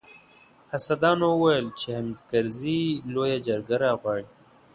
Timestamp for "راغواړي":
3.83-4.27